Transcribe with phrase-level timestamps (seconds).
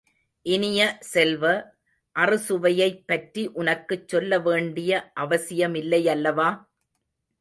[0.45, 0.79] இனிய
[1.01, 1.43] செல்வ,
[2.15, 6.49] அறுசுவையைப் பற்றி உனக்குச் சொல்ல வேண்டிய அவசியமில்லையல்லவா?